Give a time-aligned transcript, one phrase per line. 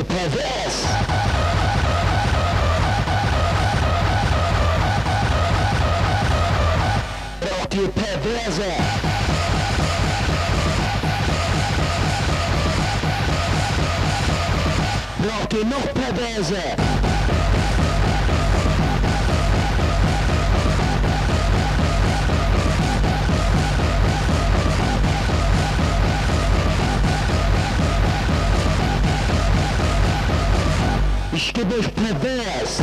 [0.00, 0.86] you perverse.
[7.72, 8.64] you perversa.
[15.20, 17.09] Não, que perversa.
[31.60, 32.78] que dos plebeios.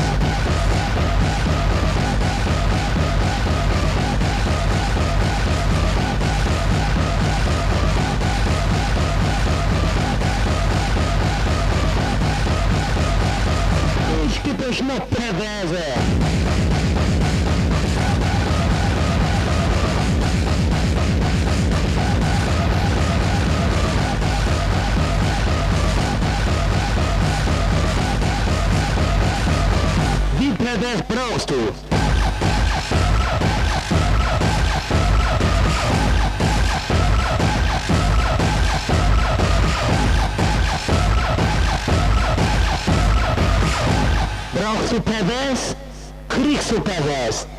[14.25, 16.16] Os que não prevêem.
[30.47, 31.55] impedes prostu.
[44.53, 45.75] Rock superves,
[46.27, 47.56] krik superves.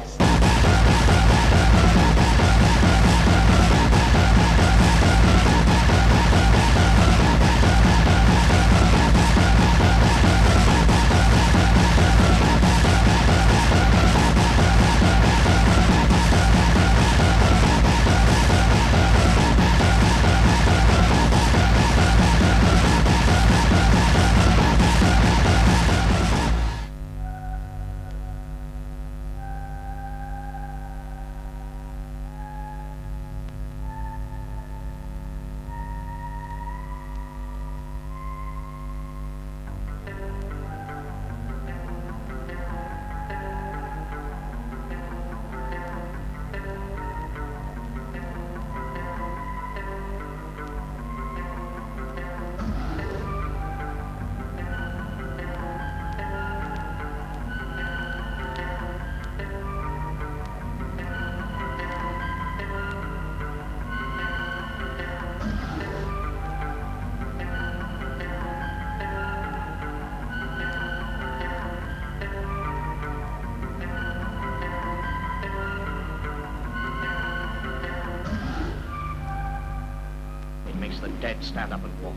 [81.49, 82.15] stand up and walk.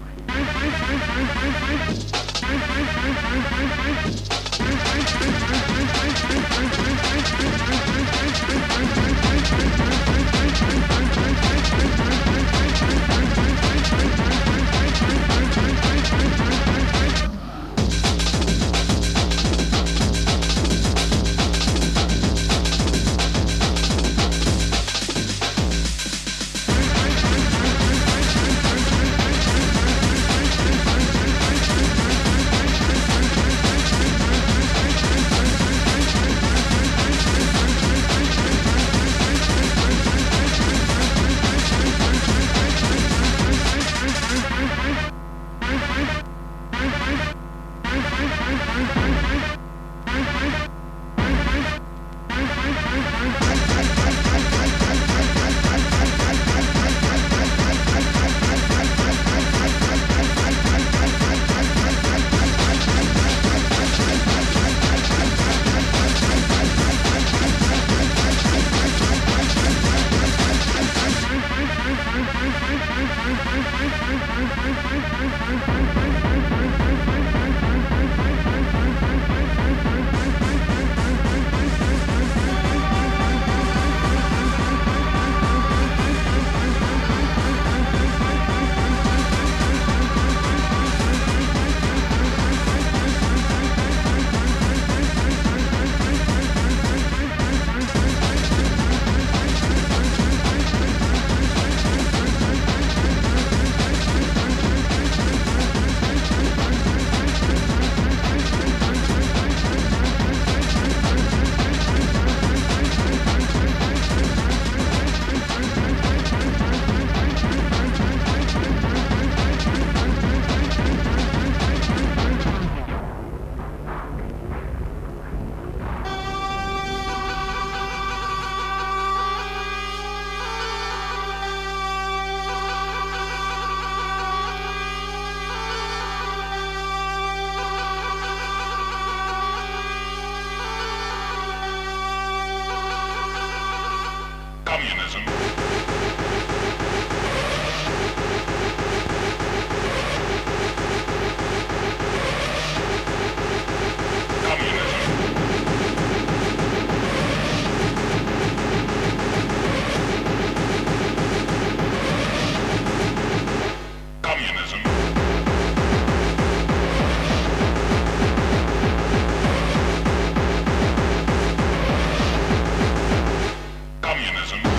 [174.21, 174.70] communism.